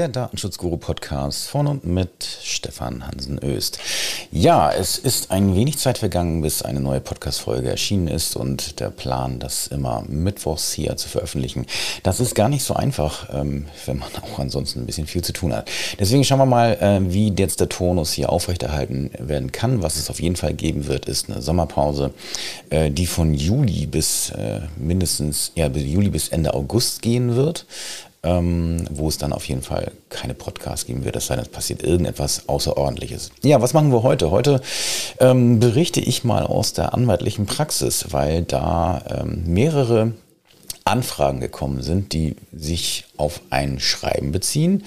Der 0.00 0.08
Datenschutzguru-Podcast 0.08 1.48
von 1.48 1.66
und 1.66 1.84
mit 1.84 2.24
Stefan 2.42 3.06
Hansen-Öst. 3.06 3.78
Ja, 4.32 4.72
es 4.72 4.96
ist 4.96 5.30
ein 5.30 5.54
wenig 5.54 5.76
Zeit 5.76 5.98
vergangen, 5.98 6.40
bis 6.40 6.62
eine 6.62 6.80
neue 6.80 7.02
Podcast-Folge 7.02 7.68
erschienen 7.68 8.08
ist 8.08 8.34
und 8.34 8.80
der 8.80 8.88
Plan, 8.88 9.40
das 9.40 9.66
immer 9.66 10.02
mittwochs 10.08 10.72
hier 10.72 10.96
zu 10.96 11.06
veröffentlichen, 11.10 11.66
das 12.02 12.18
ist 12.18 12.34
gar 12.34 12.48
nicht 12.48 12.62
so 12.62 12.72
einfach, 12.72 13.28
ähm, 13.34 13.66
wenn 13.84 13.98
man 13.98 14.08
auch 14.22 14.38
ansonsten 14.38 14.80
ein 14.80 14.86
bisschen 14.86 15.06
viel 15.06 15.20
zu 15.20 15.34
tun 15.34 15.52
hat. 15.52 15.70
Deswegen 15.98 16.24
schauen 16.24 16.38
wir 16.38 16.46
mal, 16.46 16.78
äh, 16.80 17.12
wie 17.12 17.34
jetzt 17.38 17.60
der 17.60 17.68
Tonus 17.68 18.10
hier 18.14 18.30
aufrechterhalten 18.30 19.10
werden 19.18 19.52
kann. 19.52 19.82
Was 19.82 19.96
es 19.96 20.08
auf 20.08 20.18
jeden 20.18 20.36
Fall 20.36 20.54
geben 20.54 20.86
wird, 20.86 21.10
ist 21.10 21.28
eine 21.28 21.42
Sommerpause, 21.42 22.14
äh, 22.70 22.90
die 22.90 23.06
von 23.06 23.34
Juli 23.34 23.84
bis 23.84 24.30
äh, 24.30 24.60
mindestens, 24.78 25.52
ja, 25.56 25.66
Juli 25.66 26.08
bis 26.08 26.28
Ende 26.28 26.54
August 26.54 27.02
gehen 27.02 27.36
wird 27.36 27.66
ähm, 28.22 28.84
wo 28.90 29.08
es 29.08 29.18
dann 29.18 29.32
auf 29.32 29.46
jeden 29.48 29.62
Fall 29.62 29.92
keine 30.08 30.34
Podcasts 30.34 30.86
geben 30.86 31.04
wird, 31.04 31.16
es 31.16 31.26
sei 31.26 31.36
denn, 31.36 31.44
es 31.44 31.50
passiert 31.50 31.82
irgendetwas 31.82 32.48
Außerordentliches. 32.48 33.30
Ja, 33.42 33.62
was 33.62 33.72
machen 33.72 33.92
wir 33.92 34.02
heute? 34.02 34.30
Heute 34.30 34.60
ähm, 35.18 35.58
berichte 35.58 36.00
ich 36.00 36.24
mal 36.24 36.44
aus 36.44 36.72
der 36.72 36.92
anwaltlichen 36.92 37.46
Praxis, 37.46 38.06
weil 38.10 38.42
da 38.42 39.02
ähm, 39.08 39.44
mehrere 39.46 40.12
Anfragen 40.84 41.40
gekommen 41.40 41.82
sind, 41.82 42.12
die 42.12 42.36
sich 42.52 43.04
auf 43.16 43.40
ein 43.50 43.80
Schreiben 43.80 44.32
beziehen, 44.32 44.84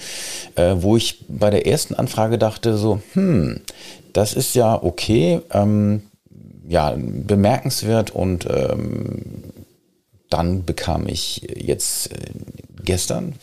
äh, 0.54 0.76
wo 0.78 0.96
ich 0.96 1.24
bei 1.28 1.50
der 1.50 1.66
ersten 1.66 1.94
Anfrage 1.94 2.38
dachte 2.38 2.76
so, 2.76 3.00
hm, 3.14 3.62
das 4.12 4.34
ist 4.34 4.54
ja 4.54 4.80
okay, 4.80 5.40
ähm, 5.50 6.02
ja, 6.68 6.94
bemerkenswert 6.96 8.10
und 8.10 8.46
ähm, 8.48 9.44
dann 10.30 10.64
bekam 10.64 11.06
ich 11.06 11.42
jetzt 11.54 12.12
äh, 12.12 12.16
gestern, 12.84 13.34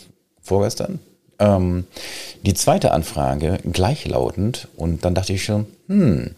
vorgestern, 0.42 1.00
ähm, 1.40 1.86
die 2.44 2.54
zweite 2.54 2.92
Anfrage 2.92 3.60
gleichlautend 3.64 4.68
und 4.78 5.04
dann 5.04 5.16
dachte 5.16 5.34
ich 5.34 5.44
schon, 5.44 5.66
hm, 5.88 6.36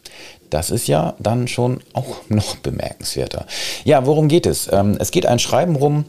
das 0.50 0.70
ist 0.70 0.88
ja 0.88 1.16
dann 1.20 1.48
schon 1.48 1.82
auch 1.94 2.18
noch 2.30 2.56
bemerkenswerter. 2.58 3.46
Ja, 3.84 4.06
worum 4.06 4.28
geht 4.28 4.46
es? 4.46 4.72
Ähm, 4.72 4.98
es 5.00 5.12
geht 5.12 5.26
ein 5.26 5.40
Schreiben 5.40 5.76
rum, 5.76 6.06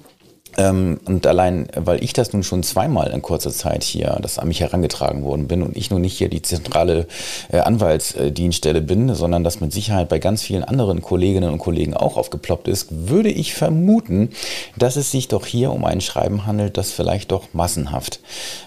ähm, 0.56 1.00
und 1.04 1.26
allein, 1.26 1.68
weil 1.74 2.02
ich 2.02 2.12
das 2.12 2.32
nun 2.32 2.42
schon 2.42 2.62
zweimal 2.62 3.10
in 3.10 3.22
kurzer 3.22 3.50
Zeit 3.50 3.82
hier, 3.82 4.18
das 4.22 4.38
an 4.38 4.48
mich 4.48 4.60
herangetragen 4.60 5.24
worden 5.24 5.48
bin 5.48 5.62
und 5.62 5.76
ich 5.76 5.90
nun 5.90 6.02
nicht 6.02 6.16
hier 6.16 6.28
die 6.28 6.42
zentrale 6.42 7.06
äh, 7.50 7.58
Anwaltsdienststelle 7.58 8.80
bin, 8.80 9.14
sondern 9.14 9.44
das 9.44 9.60
mit 9.60 9.72
Sicherheit 9.72 10.08
bei 10.08 10.18
ganz 10.18 10.42
vielen 10.42 10.64
anderen 10.64 11.02
Kolleginnen 11.02 11.50
und 11.50 11.58
Kollegen 11.58 11.94
auch 11.94 12.16
aufgeploppt 12.16 12.68
ist, 12.68 12.88
würde 12.90 13.30
ich 13.30 13.54
vermuten, 13.54 14.30
dass 14.76 14.96
es 14.96 15.10
sich 15.10 15.28
doch 15.28 15.46
hier 15.46 15.72
um 15.72 15.84
ein 15.84 16.00
Schreiben 16.00 16.46
handelt, 16.46 16.76
das 16.76 16.92
vielleicht 16.92 17.32
doch 17.32 17.48
massenhaft 17.52 18.20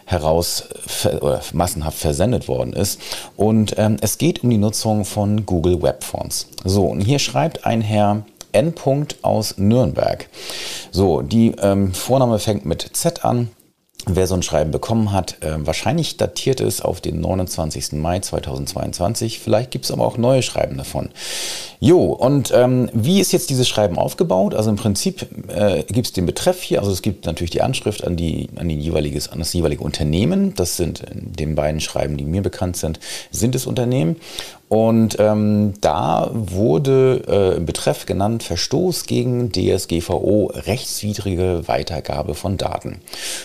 heraus 0.06 0.66
oder 1.22 1.42
massenhaft 1.54 1.98
versendet 1.98 2.48
worden 2.48 2.74
ist. 2.74 3.00
Und 3.36 3.76
ähm, 3.78 3.98
es 4.02 4.18
geht 4.18 4.44
um 4.44 4.50
die 4.50 4.58
Nutzung 4.58 5.06
von 5.06 5.46
Google 5.46 5.82
Web 5.82 6.04
Fonts. 6.04 6.48
So, 6.64 6.86
und 6.86 7.02
hier 7.02 7.20
schreibt 7.20 7.66
ein 7.66 7.82
Herr 7.82 8.24
Endpunkt 8.52 9.23
aus 9.23 9.58
Nürnberg. 9.58 10.30
So, 10.92 11.22
die 11.22 11.53
ähm, 11.62 11.94
Vorname 11.94 12.40
fängt 12.40 12.66
mit 12.66 12.81
Z 12.94 13.23
an. 13.26 13.50
Wer 14.09 14.26
so 14.26 14.36
ein 14.36 14.44
Schreiben 14.44 14.72
bekommen 14.72 15.12
hat, 15.12 15.44
äh, 15.44 15.66
wahrscheinlich 15.66 16.16
datiert 16.16 16.62
es 16.62 16.81
auf 16.81 17.02
den 17.02 17.20
29. 17.20 17.94
Mai 17.94 18.20
2022. 18.20 19.39
Vielleicht 19.39 19.70
gibt 19.70 19.83
es 19.83 19.92
aber 19.92 20.05
auch 20.05 20.17
neue 20.17 20.44
Schreiben 20.44 20.77
davon. 20.77 21.10
Jo, 21.82 22.14
und 22.14 22.52
ähm, 22.55 22.89
wie 22.94 23.20
ist 23.20 23.33
jetzt 23.33 23.49
dieses 23.49 23.67
Schreiben 23.67 23.98
aufgebaut? 23.98 24.55
Also 24.55 24.70
im 24.70 24.77
Prinzip 24.77 25.27
äh, 25.49 25.83
gibt 25.83 26.08
es 26.08 26.14
den 26.14 26.26
Betreff 26.26 26.61
hier, 26.61 26.80
also 26.80 26.92
es 26.92 27.02
gibt 27.02 27.26
natürlich 27.26 27.52
die 27.52 27.61
Anschrift 27.61 28.05
an, 28.05 28.16
die, 28.16 28.48
an, 28.55 28.70
die 28.70 28.80
jeweiliges, 28.80 29.30
an 29.30 29.39
das 29.39 29.52
jeweilige 29.52 29.83
Unternehmen. 29.83 30.55
Das 30.55 30.77
sind 30.77 31.02
in 31.02 31.33
den 31.33 31.55
beiden 31.55 31.82
Schreiben, 31.82 32.16
die 32.16 32.23
mir 32.23 32.42
bekannt 32.42 32.77
sind, 32.77 32.99
sind 33.30 33.55
es 33.55 33.67
Unternehmen. 33.67 34.16
Und 34.70 35.16
ähm, 35.20 35.76
da 35.80 36.30
wurde 36.33 37.23
äh, 37.28 37.58
im 37.58 37.66
Betreff 37.66 38.05
genannt 38.05 38.44
Verstoß 38.44 39.05
gegen 39.05 39.52
DSGVO, 39.52 40.52
rechtswidrige 40.54 41.67
Weitergabe 41.67 42.36
von 42.36 42.58
Daten. 42.58 43.00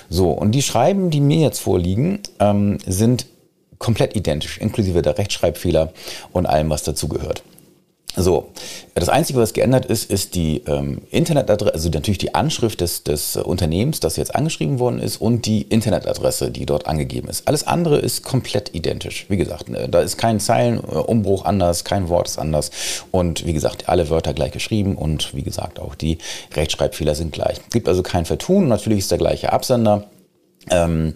So, 0.08 0.30
und 0.30 0.52
die 0.52 0.62
Schreiben, 0.62 1.10
die 1.10 1.20
mir 1.20 1.38
jetzt 1.38 1.60
vorliegen, 1.60 2.20
ähm, 2.40 2.78
sind 2.86 3.26
komplett 3.78 4.16
identisch, 4.16 4.58
inklusive 4.58 5.02
der 5.02 5.18
Rechtschreibfehler 5.18 5.92
und 6.32 6.46
allem, 6.46 6.70
was 6.70 6.82
dazugehört. 6.82 7.42
So, 8.14 8.50
das 8.94 9.08
Einzige, 9.08 9.38
was 9.38 9.54
geändert 9.54 9.86
ist, 9.86 10.10
ist 10.10 10.34
die 10.34 10.62
ähm, 10.66 11.00
Internetadresse, 11.10 11.72
also 11.72 11.88
natürlich 11.88 12.18
die 12.18 12.34
Anschrift 12.34 12.82
des, 12.82 13.04
des 13.04 13.36
Unternehmens, 13.36 14.00
das 14.00 14.16
jetzt 14.16 14.34
angeschrieben 14.34 14.78
worden 14.78 14.98
ist, 14.98 15.16
und 15.16 15.46
die 15.46 15.62
Internetadresse, 15.62 16.50
die 16.50 16.66
dort 16.66 16.86
angegeben 16.86 17.28
ist. 17.28 17.48
Alles 17.48 17.66
andere 17.66 17.98
ist 17.98 18.22
komplett 18.22 18.74
identisch. 18.74 19.24
Wie 19.30 19.38
gesagt, 19.38 19.70
ne, 19.70 19.88
da 19.88 20.00
ist 20.00 20.18
kein 20.18 20.40
Zeilenumbruch 20.40 21.46
anders, 21.46 21.84
kein 21.84 22.10
Wort 22.10 22.28
ist 22.28 22.38
anders. 22.38 22.70
Und 23.10 23.46
wie 23.46 23.54
gesagt, 23.54 23.88
alle 23.88 24.10
Wörter 24.10 24.34
gleich 24.34 24.52
geschrieben 24.52 24.96
und 24.96 25.34
wie 25.34 25.42
gesagt, 25.42 25.80
auch 25.80 25.94
die 25.94 26.18
Rechtschreibfehler 26.54 27.14
sind 27.14 27.32
gleich. 27.32 27.58
Es 27.64 27.72
gibt 27.72 27.88
also 27.88 28.02
kein 28.02 28.26
Vertun. 28.26 28.68
Natürlich 28.68 29.00
ist 29.00 29.10
der 29.10 29.18
gleiche 29.18 29.52
Absender. 29.54 30.04
Ähm, 30.70 31.14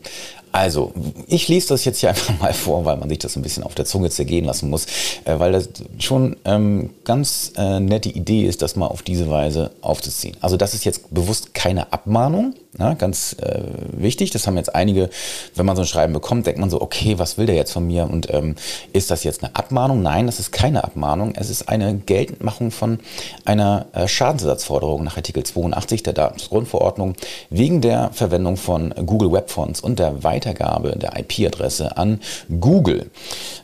also, 0.57 0.95
ich 1.27 1.49
lese 1.49 1.69
das 1.69 1.85
jetzt 1.85 2.01
hier 2.01 2.09
einfach 2.11 2.41
mal 2.41 2.55
vor, 2.55 2.87
weil 2.87 2.97
man 2.97 3.11
sich 3.11 3.19
das 3.19 3.37
ein 3.37 3.43
bisschen 3.43 3.63
auf 3.63 3.75
der 3.75 3.85
Zunge 3.85 4.09
zergehen 4.09 4.47
lassen 4.47 4.71
muss, 4.71 4.87
äh, 5.25 5.39
weil 5.39 5.53
das 5.53 5.69
schon 5.99 6.37
ähm, 6.47 6.91
ganz 7.05 7.53
äh, 7.57 7.79
nette 7.79 8.09
Idee 8.09 8.47
ist, 8.47 8.63
das 8.63 8.75
mal 8.75 8.87
auf 8.87 9.03
diese 9.03 9.29
Weise 9.29 9.73
aufzuziehen. 9.83 10.35
Also, 10.41 10.57
das 10.57 10.73
ist 10.73 10.85
jetzt 10.87 11.13
bewusst 11.13 11.53
keine 11.53 11.93
Abmahnung, 11.93 12.55
na, 12.79 12.95
ganz 12.95 13.37
äh, 13.41 13.63
wichtig. 13.93 14.31
Das 14.31 14.47
haben 14.47 14.57
jetzt 14.57 14.75
einige, 14.75 15.09
wenn 15.55 15.65
man 15.65 15.77
so 15.77 15.83
ein 15.83 15.89
Schreiben 15.89 16.13
bekommt, 16.13 16.47
denkt 16.47 16.61
man 16.61 16.69
so, 16.69 16.81
okay, 16.81 17.19
was 17.19 17.39
will 17.39 17.47
der 17.47 17.55
jetzt 17.55 17.73
von 17.73 17.87
mir? 17.87 18.05
Und 18.05 18.33
ähm, 18.33 18.55
ist 18.93 19.11
das 19.11 19.25
jetzt 19.25 19.43
eine 19.43 19.57
Abmahnung? 19.57 20.03
Nein, 20.03 20.27
das 20.27 20.41
ist 20.41 20.53
keine 20.53 20.85
Abmahnung. 20.85 21.35
Es 21.37 21.49
ist 21.49 21.69
eine 21.71 21.95
Geltendmachung 21.95 22.71
von 22.71 22.99
einer 23.47 23.87
äh, 23.95 24.07
Schadensersatzforderung 24.07 25.05
nach 25.05 25.17
Artikel 25.17 25.43
82 25.43 26.03
der 26.03 26.13
Datensgrundverordnung 26.13 27.15
wegen 27.49 27.81
der 27.81 28.11
Verwendung 28.13 28.59
von 28.59 28.95
Google 29.07 29.33
Web 29.33 29.51
Fonts 29.51 29.81
und 29.81 29.99
der 29.99 30.23
Weitergabe 30.23 30.46
Weitergabe 30.47 30.97
der 30.97 31.19
IP-Adresse 31.19 31.97
an 31.97 32.21
Google. 32.61 33.11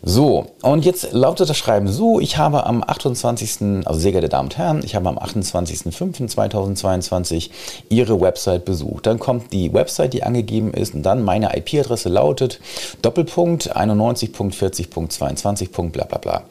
So, 0.03 0.47
und 0.63 0.85
jetzt 0.85 1.13
lautet 1.13 1.49
das 1.49 1.57
Schreiben 1.57 1.87
so, 1.89 2.19
ich 2.21 2.37
habe 2.37 2.67
am 2.67 2.85
28., 2.85 3.87
also 3.87 4.01
sehr 4.01 4.11
geehrte 4.13 4.29
Damen 4.29 4.49
und 4.49 4.59
Herren, 4.59 4.83
ich 4.85 4.97
habe 4.97 5.09
am 5.09 5.17
28.05.2022 5.19 7.51
Ihre 7.89 8.21
Website 8.21 8.65
besucht. 8.65 9.07
Dann 9.07 9.21
kommt 9.21 9.53
die 9.53 9.73
Website, 9.73 10.13
die 10.13 10.25
angegeben 10.25 10.75
ist 10.75 10.95
und 10.95 11.05
dann 11.05 11.23
meine 11.23 11.57
IP-Adresse 11.57 12.09
lautet 12.09 12.59
Doppelpunkt 13.03 13.77
91.40.22. 13.77 15.91
bla 15.91 16.05
bla 16.05 16.19
bla. 16.19 16.43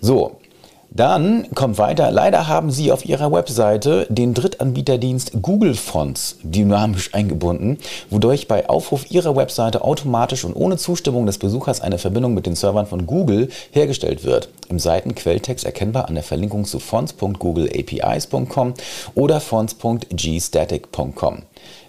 So, 0.00 0.36
dann 0.90 1.48
kommt 1.54 1.78
weiter, 1.78 2.10
leider 2.10 2.46
haben 2.46 2.70
Sie 2.70 2.92
auf 2.92 3.04
Ihrer 3.04 3.32
Webseite 3.32 4.06
den 4.08 4.34
Drittanbieterdienst 4.34 5.32
Google 5.42 5.74
Fonts 5.74 6.36
dynamisch 6.42 7.14
eingebunden, 7.14 7.78
wodurch 8.10 8.48
bei 8.48 8.68
Aufruf 8.68 9.10
Ihrer 9.10 9.34
Webseite 9.34 9.82
automatisch 9.82 10.44
und 10.44 10.54
ohne 10.54 10.76
Zustimmung 10.76 11.26
des 11.26 11.38
Besuchers 11.38 11.80
eine 11.80 11.98
Verbindung 11.98 12.34
mit 12.34 12.46
den 12.46 12.54
Servern 12.54 12.86
von 12.86 13.06
Google 13.06 13.48
hergestellt 13.72 14.24
wird. 14.24 14.48
Im 14.68 14.78
Seitenquelltext 14.78 15.64
erkennbar 15.64 16.08
an 16.08 16.14
der 16.14 16.22
Verlinkung 16.22 16.64
zu 16.64 16.78
fonts.googleapis.com 16.78 18.74
oder 19.14 19.40
fonts.gstatic.com. 19.40 21.42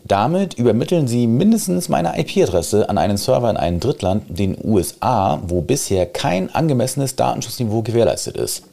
Damit 0.04 0.56
übermitteln 0.56 1.08
Sie 1.08 1.26
mindestens 1.26 1.90
meine 1.90 2.20
IP-Adresse 2.20 2.90
an 2.90 2.98
einen 2.98 3.18
Server 3.18 3.50
in 3.50 3.58
einem 3.58 3.80
Drittland, 3.80 4.24
den 4.28 4.58
USA, 4.64 5.42
wo 5.48 5.62
bisher 5.62 6.06
kein 6.06 6.54
angemessenes 6.54 7.16
Datenschutzniveau 7.16 7.82
gewährleistet 7.82 8.38
ist. 8.38 8.64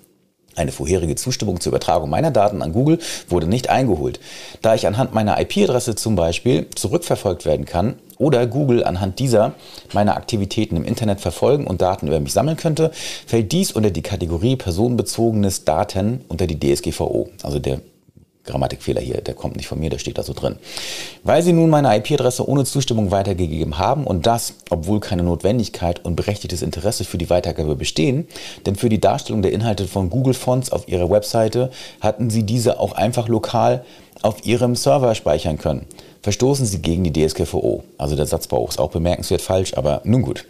Eine 0.55 0.73
vorherige 0.73 1.15
Zustimmung 1.15 1.61
zur 1.61 1.71
Übertragung 1.71 2.11
meiner 2.11 2.31
Daten 2.31 2.63
an 2.63 2.73
Google 2.73 2.99
wurde 3.29 3.47
nicht 3.47 3.71
eingeholt. 3.71 4.21
Da 4.61 4.75
ich 4.75 4.87
anhand 4.87 5.15
meiner 5.15 5.41
IP-Adresse 5.41 5.95
zum 5.95 6.15
Beispiel 6.15 6.67
zurückverfolgt 6.75 7.45
werden 7.47 7.65
kann 7.65 7.95
oder 8.19 8.47
Google 8.47 8.85
anhand 8.85 9.19
dieser 9.19 9.55
meine 9.93 10.15
Aktivitäten 10.15 10.77
im 10.77 10.85
Internet 10.85 11.21
verfolgen 11.21 11.67
und 11.67 11.81
Daten 11.81 12.07
über 12.07 12.21
mich 12.21 12.33
sammeln 12.33 12.57
könnte, 12.57 12.91
fällt 13.27 13.53
dies 13.53 13.73
unter 13.73 13.91
die 13.91 14.03
Kategorie 14.03 14.57
personenbezogenes 14.57 15.65
Daten 15.65 16.25
unter 16.29 16.47
die 16.47 16.59
DSGVO, 16.59 17.31
also 17.43 17.59
der 17.59 17.81
Grammatikfehler 18.45 19.01
hier, 19.01 19.21
der 19.21 19.35
kommt 19.35 19.57
nicht 19.57 19.69
von 19.69 19.79
mir, 19.79 19.91
der 19.91 19.99
steht 19.99 20.19
da 20.19 20.23
so 20.23 20.33
drin. 20.33 20.57
Weil 21.23 21.43
Sie 21.43 21.53
nun 21.53 21.71
meine 21.71 21.97
IP-Adresse 21.97 22.49
ohne 22.49 22.65
Zustimmung 22.65 23.11
weitergegeben 23.11 23.79
haben 23.79 24.05
und 24.05 24.27
das, 24.27 24.55
obwohl 24.71 25.01
keine 25.01 25.23
Notwendigkeit 25.23 26.05
und 26.05 26.17
berechtigtes 26.17 26.63
Interesse 26.63 27.05
für 27.05 27.19
die 27.19 27.31
Weitergabe 27.31 27.77
bestehen, 27.77 28.27
denn 28.67 28.75
für 28.75 28.89
die 28.89 29.01
Darstellung 29.01 29.43
der 29.43 29.53
Inhalte 29.53 29.87
von 29.87 30.11
Google 30.11 30.35
Fonts 30.35 30.73
auf 30.73 30.89
Ihrer 30.89 31.11
Webseite 31.11 31.71
hatten 32.01 32.31
Sie 32.31 32.43
diese 32.43 32.81
auch 32.81 32.93
einfach 32.93 33.29
lokal 33.29 33.85
auf 34.23 34.45
Ihrem 34.45 34.75
Server 34.75 35.15
speichern 35.15 35.59
können. 35.59 35.87
Verstoßen 36.23 36.67
Sie 36.67 36.81
gegen 36.81 37.05
die 37.05 37.13
DSGVO. 37.13 37.83
Also 37.99 38.17
der 38.17 38.27
Satzbau 38.27 38.67
ist 38.67 38.79
auch 38.79 38.91
bemerkenswert 38.91 39.43
falsch, 39.43 39.75
aber 39.75 40.01
nun 40.05 40.23
gut. 40.23 40.45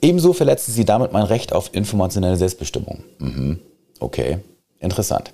Ebenso 0.00 0.32
verletzen 0.32 0.72
Sie 0.72 0.84
damit 0.84 1.12
mein 1.12 1.24
Recht 1.24 1.52
auf 1.52 1.70
informationelle 1.72 2.36
Selbstbestimmung. 2.36 3.02
Mhm. 3.18 3.58
Okay. 3.98 4.38
Interessant. 4.80 5.32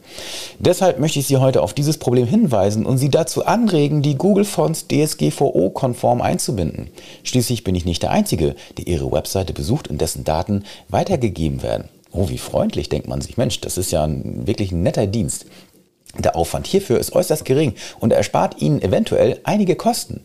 Deshalb 0.58 0.98
möchte 0.98 1.18
ich 1.18 1.26
Sie 1.26 1.36
heute 1.36 1.60
auf 1.60 1.74
dieses 1.74 1.98
Problem 1.98 2.26
hinweisen 2.26 2.86
und 2.86 2.96
Sie 2.96 3.10
dazu 3.10 3.44
anregen, 3.44 4.00
die 4.00 4.16
Google 4.16 4.46
Fonts 4.46 4.86
DSGVO-konform 4.88 6.22
einzubinden. 6.22 6.88
Schließlich 7.24 7.62
bin 7.62 7.74
ich 7.74 7.84
nicht 7.84 8.02
der 8.02 8.10
Einzige, 8.10 8.54
der 8.78 8.86
Ihre 8.86 9.12
Webseite 9.12 9.52
besucht 9.52 9.88
und 9.88 10.00
dessen 10.00 10.24
Daten 10.24 10.64
weitergegeben 10.88 11.62
werden. 11.62 11.90
Oh, 12.10 12.30
wie 12.30 12.38
freundlich, 12.38 12.88
denkt 12.88 13.06
man 13.06 13.20
sich. 13.20 13.36
Mensch, 13.36 13.60
das 13.60 13.76
ist 13.76 13.90
ja 13.90 14.04
ein, 14.04 14.46
wirklich 14.46 14.72
ein 14.72 14.82
netter 14.82 15.06
Dienst. 15.06 15.44
Der 16.18 16.36
Aufwand 16.36 16.66
hierfür 16.66 16.98
ist 16.98 17.12
äußerst 17.12 17.44
gering 17.44 17.74
und 17.98 18.12
er 18.12 18.18
erspart 18.18 18.62
Ihnen 18.62 18.80
eventuell 18.80 19.40
einige 19.44 19.76
Kosten. 19.76 20.24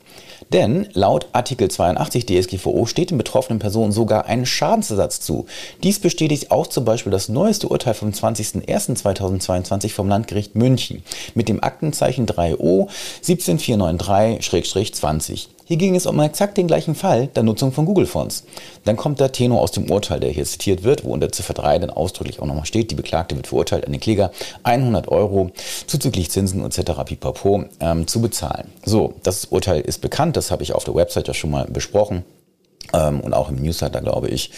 Denn 0.52 0.88
laut 0.94 1.28
Artikel 1.34 1.70
82 1.70 2.26
DSGVO 2.26 2.88
steht 2.88 3.12
den 3.12 3.20
betroffenen 3.20 3.60
Personen 3.60 3.92
sogar 3.92 4.26
ein 4.26 4.48
Schadensersatz 4.48 5.22
zu. 5.22 5.46
Dies 5.84 6.00
bestätigt 6.00 6.50
auch 6.50 6.66
zum 6.66 6.86
Beispiel 6.86 7.12
das 7.12 7.30
neueste 7.30 7.68
Urteil 7.68 7.94
vom 7.94 8.10
20.01.2022 8.10 9.94
vom 9.94 10.10
Landgericht 10.10 10.56
München 10.56 11.04
mit 11.36 11.50
dem 11.50 11.64
Aktenzeichen 11.64 12.26
3O 12.26 12.88
17493-20. 13.24 15.50
Hier 15.70 15.78
ging 15.78 15.96
es 15.96 16.08
um 16.08 16.20
exakt 16.20 16.58
den 16.58 16.66
gleichen 16.66 16.96
Fall 16.96 17.28
der 17.28 17.44
Nutzung 17.44 17.72
von 17.72 17.86
Google 17.86 18.08
Fonts. 18.08 18.44
Dann 18.86 18.98
kommt 18.98 19.20
der 19.20 19.32
Tenor 19.32 19.62
aus 19.62 19.70
dem 19.70 19.92
Urteil, 19.92 20.20
der 20.20 20.32
hier 20.32 20.44
zitiert 20.44 20.84
wird, 20.84 21.04
wo 21.04 21.14
unter 21.14 21.32
Ziffer 21.32 21.54
3 21.54 21.78
dann 21.78 21.92
ausdrücklich 21.92 22.40
auch 22.40 22.48
nochmal 22.48 22.66
steht, 22.66 22.90
die 22.90 22.96
Beklagte 22.96 23.36
wird 23.36 23.46
verurteilt, 23.46 23.86
an 23.86 23.92
den 23.92 24.02
Kläger 24.02 24.32
100 24.64 25.10
Euro 25.10 25.52
zuzüglich 25.86 26.32
Zinsen 26.32 26.66
etc. 26.66 27.04
pipapo 27.06 27.66
ähm, 27.82 28.08
zu 28.08 28.20
bezahlen. 28.20 28.72
So, 28.84 29.14
das 29.22 29.46
Urteil 29.46 29.82
ist 29.82 30.02
bekannt, 30.02 30.38
das 30.38 30.50
habe 30.50 30.64
ich 30.64 30.74
auf 30.74 30.86
der 30.86 30.96
Website 30.96 31.28
ja 31.28 31.36
schon 31.36 31.52
mal 31.52 31.66
besprochen. 31.66 32.26
Ähm, 32.94 33.20
und 33.22 33.34
auch 33.34 33.50
im 33.50 33.58
Newsletter, 33.58 34.02
glaube 34.02 34.30
ich. 34.30 34.52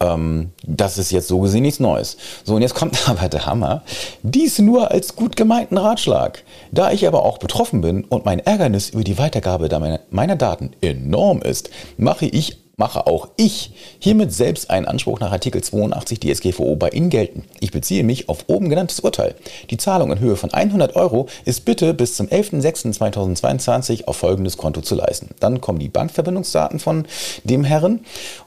Ähm, 0.00 0.50
das 0.62 0.98
ist 0.98 1.10
jetzt 1.10 1.28
so 1.28 1.40
gesehen 1.40 1.62
nichts 1.62 1.80
Neues. 1.80 2.16
So, 2.44 2.54
und 2.54 2.62
jetzt 2.62 2.74
kommt 2.74 2.96
aber 3.08 3.28
der 3.28 3.46
Hammer. 3.46 3.82
Dies 4.22 4.58
nur 4.58 4.90
als 4.90 5.16
gut 5.16 5.36
gemeinten 5.36 5.78
Ratschlag. 5.78 6.42
Da 6.72 6.90
ich 6.90 7.06
aber 7.06 7.24
auch 7.24 7.38
betroffen 7.38 7.80
bin 7.80 8.04
und 8.04 8.24
mein 8.24 8.40
Ärgernis 8.40 8.90
über 8.90 9.04
die 9.04 9.18
Weitergabe 9.18 9.68
meiner 10.10 10.36
Daten 10.36 10.72
enorm 10.80 11.42
ist, 11.42 11.70
mache 11.96 12.26
ich 12.26 12.58
mache 12.80 13.06
auch 13.06 13.28
ich 13.36 13.72
hiermit 13.98 14.32
selbst 14.32 14.70
einen 14.70 14.86
Anspruch 14.86 15.20
nach 15.20 15.32
Artikel 15.32 15.62
82 15.62 16.18
DSGVO 16.18 16.76
bei 16.76 16.88
Ihnen 16.88 17.10
gelten. 17.10 17.44
Ich 17.60 17.72
beziehe 17.72 18.02
mich 18.04 18.30
auf 18.30 18.44
oben 18.46 18.70
genanntes 18.70 19.00
Urteil. 19.00 19.34
Die 19.68 19.76
Zahlung 19.76 20.10
in 20.10 20.18
Höhe 20.18 20.34
von 20.34 20.52
100 20.52 20.96
Euro 20.96 21.28
ist 21.44 21.66
bitte 21.66 21.92
bis 21.92 22.16
zum 22.16 22.28
11.06.2022 22.28 24.06
auf 24.06 24.16
folgendes 24.16 24.56
Konto 24.56 24.80
zu 24.80 24.94
leisten. 24.94 25.34
Dann 25.40 25.60
kommen 25.60 25.78
die 25.78 25.90
Bankverbindungsdaten 25.90 26.80
von 26.80 27.04
dem 27.44 27.64
Herren 27.64 28.00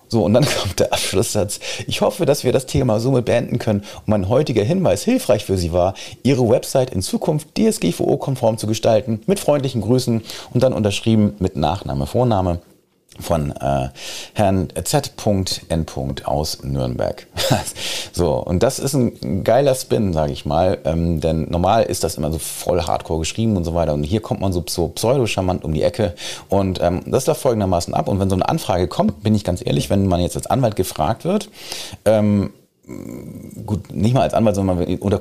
so, 0.07 0.25
und 0.25 0.33
dann 0.33 0.45
kommt 0.62 0.79
der 0.79 0.94
Abschlusssatz. 0.94 1.59
Ich 1.86 2.01
hoffe, 2.01 2.25
dass 2.25 2.44
wir 2.44 2.51
das 2.51 2.65
Thema 2.65 3.00
somit 3.00 3.25
beenden 3.25 3.59
können 3.59 3.81
und 3.81 4.07
mein 4.07 4.29
heutiger 4.29 4.63
Hinweis 4.63 5.03
hilfreich 5.03 5.45
für 5.45 5.59
Sie 5.59 5.74
war, 5.74 5.94
Ihre 6.24 6.50
Website 6.50 6.89
in 6.89 7.03
Zukunft 7.03 7.50
DSGVO-konform 7.56 8.57
zu 8.57 8.65
gestalten, 8.65 9.21
mit 9.27 9.39
freundlichen 9.39 9.81
Grüßen 9.81 10.24
und 10.53 10.63
dann 10.63 10.74
unterschrieben 10.74 11.36
mit 11.38 11.56
Nachname, 11.56 12.07
Vorname 12.07 12.59
von 13.19 13.51
äh, 13.51 13.89
Herrn 14.33 14.69
Z.N. 14.83 15.86
aus 16.24 16.63
Nürnberg. 16.63 17.27
so, 18.12 18.36
und 18.36 18.63
das 18.63 18.80
ist 18.80 18.94
ein 18.94 19.44
geiler 19.44 19.75
Spin, 19.75 20.13
sage 20.13 20.33
ich 20.33 20.45
mal, 20.45 20.80
ähm, 20.86 21.21
denn 21.21 21.50
normal 21.50 21.83
ist 21.83 22.04
das 22.04 22.15
immer 22.15 22.31
so 22.31 22.39
voll 22.39 22.81
hardcore 22.81 23.19
geschrieben 23.19 23.56
und 23.56 23.65
so 23.65 23.75
weiter 23.75 23.94
und 23.94 24.04
hier 24.04 24.21
kommt 24.21 24.42
man 24.42 24.51
so, 24.51 24.63
so 24.68 24.88
pseudo-charmant 24.88 25.63
um 25.63 25.74
die 25.74 25.83
Ecke 25.83 26.15
und 26.50 26.81
ähm, 26.81 27.01
das 27.06 27.27
läuft 27.27 27.42
folgendermaßen 27.42 27.94
ab 27.94 28.07
und 28.07 28.19
wenn 28.19 28.30
so 28.30 28.36
eine 28.36 28.48
Anfrage 28.50 28.88
kommt, 28.88 29.24
bin 29.24 29.36
ich 29.36 29.44
ganz 29.44 29.63
ehrlich, 29.65 29.89
wenn 29.89 30.07
man 30.07 30.19
jetzt 30.19 30.36
als 30.36 30.48
Anwalt 30.48 30.75
gefragt 30.75 31.25
wird, 31.25 31.50
ähm, 32.06 32.51
gut, 33.65 33.94
nicht 33.94 34.13
mal 34.13 34.24
als 34.24 34.33
Anwalt, 34.33 34.56
sondern 34.56 34.77
unter 34.97 35.19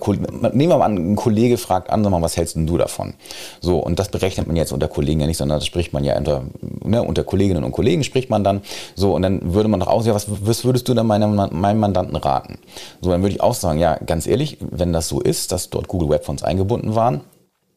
nehmen 0.52 0.70
wir 0.70 0.78
mal 0.78 0.84
an, 0.84 1.12
ein 1.12 1.16
Kollege 1.16 1.56
fragt 1.58 1.90
an, 1.90 2.02
sag 2.02 2.10
mal, 2.10 2.20
was 2.20 2.36
hältst 2.36 2.56
denn 2.56 2.66
du 2.66 2.76
davon? 2.76 3.14
So, 3.60 3.78
und 3.78 4.00
das 4.00 4.08
berechnet 4.08 4.48
man 4.48 4.56
jetzt 4.56 4.72
unter 4.72 4.88
Kollegen 4.88 5.20
ja 5.20 5.28
nicht, 5.28 5.36
sondern 5.36 5.58
das 5.58 5.66
spricht 5.66 5.92
man 5.92 6.02
ja 6.02 6.16
unter, 6.16 6.42
ne, 6.60 7.02
unter 7.02 7.22
Kolleginnen 7.22 7.62
und 7.62 7.70
Kollegen 7.70 8.02
spricht 8.02 8.30
man 8.30 8.42
dann. 8.42 8.62
So, 8.96 9.14
und 9.14 9.22
dann 9.22 9.54
würde 9.54 9.68
man 9.68 9.78
doch 9.78 9.86
auch, 9.86 10.04
ja, 10.04 10.12
was, 10.12 10.26
was 10.28 10.64
würdest 10.64 10.88
du 10.88 10.94
dann 10.94 11.06
meinem, 11.06 11.36
meinem 11.36 11.80
Mandanten 11.80 12.16
raten? 12.16 12.58
So, 13.00 13.10
dann 13.10 13.22
würde 13.22 13.34
ich 13.34 13.40
auch 13.40 13.54
sagen, 13.54 13.78
ja, 13.78 13.96
ganz 13.96 14.26
ehrlich, 14.26 14.58
wenn 14.60 14.92
das 14.92 15.08
so 15.08 15.20
ist, 15.20 15.52
dass 15.52 15.70
dort 15.70 15.86
Google 15.86 16.08
Web 16.08 16.24
Fonts 16.24 16.42
eingebunden 16.42 16.96
waren, 16.96 17.20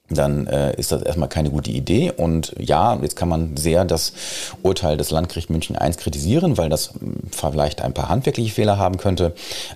dann 0.09 0.45
äh, 0.47 0.75
ist 0.75 0.91
das 0.91 1.01
erstmal 1.01 1.29
keine 1.29 1.49
gute 1.49 1.71
Idee. 1.71 2.11
Und 2.15 2.53
ja, 2.59 2.97
jetzt 3.01 3.15
kann 3.15 3.29
man 3.29 3.57
sehr 3.57 3.85
das 3.85 4.13
Urteil 4.61 4.97
des 4.97 5.09
Landgericht 5.09 5.49
München 5.49 5.75
I 5.81 5.91
kritisieren, 5.91 6.57
weil 6.57 6.69
das 6.69 6.93
hm, 6.93 7.15
vielleicht 7.31 7.81
ein 7.81 7.93
paar 7.93 8.09
handwerkliche 8.09 8.53
Fehler 8.53 8.77
haben 8.77 8.97
könnte. 8.97 9.33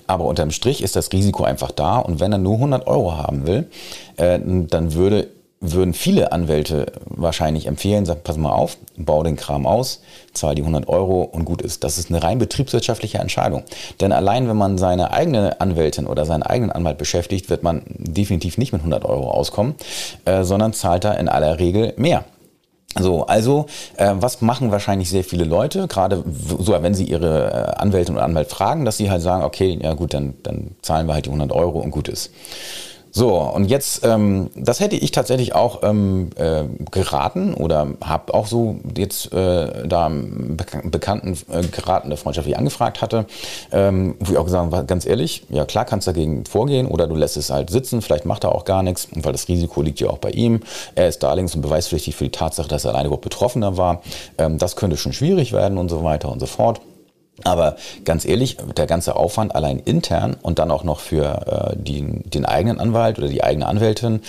Aber 0.07 0.25
unterm 0.25 0.51
Strich 0.51 0.83
ist 0.83 0.95
das 0.95 1.11
Risiko 1.11 1.43
einfach 1.43 1.71
da. 1.71 1.97
Und 1.97 2.19
wenn 2.19 2.31
er 2.31 2.37
nur 2.37 2.55
100 2.55 2.85
Euro 2.85 3.17
haben 3.17 3.47
will, 3.47 3.67
äh, 4.17 4.39
dann 4.39 4.93
würde 4.93 5.27
würden 5.61 5.93
viele 5.93 6.31
Anwälte 6.31 6.93
wahrscheinlich 7.05 7.65
empfehlen, 7.65 8.05
sagen, 8.05 8.21
pass 8.23 8.37
mal 8.37 8.51
auf, 8.51 8.77
bau 8.95 9.23
den 9.23 9.35
Kram 9.35 9.65
aus, 9.65 10.01
zahl 10.33 10.55
die 10.55 10.61
100 10.61 10.87
Euro 10.87 11.23
und 11.23 11.43
gut 11.43 11.61
ist. 11.61 11.83
Das 11.83 11.97
ist 11.97 12.09
eine 12.09 12.23
rein 12.23 12.39
betriebswirtschaftliche 12.39 13.17
Entscheidung. 13.17 13.63
Denn 13.99 14.13
allein 14.13 14.47
wenn 14.47 14.55
man 14.55 14.77
seine 14.77 15.11
eigene 15.11 15.59
Anwältin 15.59 16.07
oder 16.07 16.25
seinen 16.25 16.43
eigenen 16.43 16.71
Anwalt 16.71 16.97
beschäftigt, 16.97 17.49
wird 17.49 17.63
man 17.63 17.83
definitiv 17.87 18.57
nicht 18.57 18.71
mit 18.71 18.81
100 18.81 19.03
Euro 19.03 19.31
auskommen, 19.31 19.75
äh, 20.25 20.43
sondern 20.43 20.73
zahlt 20.73 21.03
da 21.03 21.13
in 21.13 21.27
aller 21.27 21.59
Regel 21.59 21.93
mehr. 21.97 22.23
So, 22.97 23.27
also 23.27 23.67
äh, 23.97 24.13
was 24.15 24.41
machen 24.41 24.71
wahrscheinlich 24.71 25.09
sehr 25.09 25.23
viele 25.23 25.43
Leute, 25.43 25.87
gerade 25.87 26.23
so, 26.57 26.81
wenn 26.81 26.95
sie 26.95 27.03
ihre 27.03 27.51
äh, 27.51 27.79
Anwältin 27.79 28.15
oder 28.15 28.25
Anwalt 28.25 28.49
fragen, 28.49 28.83
dass 28.83 28.97
sie 28.97 29.11
halt 29.11 29.21
sagen, 29.21 29.43
okay, 29.43 29.77
ja 29.81 29.93
gut, 29.93 30.13
dann, 30.13 30.33
dann 30.41 30.71
zahlen 30.81 31.05
wir 31.05 31.13
halt 31.13 31.25
die 31.25 31.29
100 31.29 31.51
Euro 31.51 31.79
und 31.79 31.91
gut 31.91 32.07
ist. 32.07 32.31
So, 33.11 33.35
und 33.37 33.65
jetzt, 33.65 34.05
ähm, 34.05 34.49
das 34.55 34.79
hätte 34.79 34.95
ich 34.95 35.11
tatsächlich 35.11 35.55
auch 35.55 35.81
ähm, 35.83 36.29
äh, 36.35 36.63
geraten 36.91 37.53
oder 37.53 37.87
habe 38.03 38.33
auch 38.33 38.47
so 38.47 38.77
jetzt 38.95 39.33
äh, 39.33 39.87
da 39.87 40.11
Bekannten 40.83 41.37
äh, 41.51 41.63
geraten, 41.63 42.09
der 42.09 42.17
freundschaftlich 42.17 42.57
angefragt 42.57 43.01
hatte, 43.01 43.25
ähm, 43.71 44.15
wo 44.19 44.33
ich 44.33 44.37
auch 44.37 44.45
gesagt 44.45 44.71
habe, 44.71 44.85
ganz 44.85 45.05
ehrlich, 45.05 45.43
ja 45.49 45.65
klar 45.65 45.85
kannst 45.85 46.07
du 46.07 46.11
dagegen 46.11 46.45
vorgehen 46.45 46.87
oder 46.87 47.07
du 47.07 47.15
lässt 47.15 47.37
es 47.37 47.49
halt 47.49 47.69
sitzen, 47.69 48.01
vielleicht 48.01 48.25
macht 48.25 48.43
er 48.43 48.53
auch 48.53 48.65
gar 48.65 48.83
nichts, 48.83 49.07
weil 49.15 49.31
das 49.31 49.47
Risiko 49.47 49.81
liegt 49.81 49.99
ja 49.99 50.09
auch 50.09 50.19
bei 50.19 50.31
ihm. 50.31 50.61
Er 50.95 51.07
ist 51.07 51.23
darlings- 51.23 51.55
und 51.55 51.61
beweispflichtig 51.61 52.15
für 52.15 52.25
die 52.25 52.31
Tatsache, 52.31 52.67
dass 52.67 52.85
er 52.85 52.91
alleine 52.91 53.07
überhaupt 53.07 53.23
Betroffener 53.23 53.77
war. 53.77 54.01
Ähm, 54.37 54.57
das 54.57 54.75
könnte 54.75 54.97
schon 54.97 55.13
schwierig 55.13 55.51
werden 55.51 55.77
und 55.77 55.89
so 55.89 56.03
weiter 56.03 56.31
und 56.31 56.39
so 56.39 56.45
fort. 56.45 56.81
Aber 57.43 57.75
ganz 58.05 58.25
ehrlich, 58.25 58.57
der 58.77 58.87
ganze 58.87 59.15
Aufwand 59.15 59.55
allein 59.55 59.79
intern 59.79 60.37
und 60.41 60.59
dann 60.59 60.71
auch 60.71 60.83
noch 60.83 60.99
für 60.99 61.73
äh, 61.73 61.75
die, 61.77 62.23
den 62.29 62.45
eigenen 62.45 62.79
Anwalt 62.79 63.17
oder 63.17 63.27
die 63.27 63.43
eigene 63.43 63.67
Anwältin, 63.67 64.21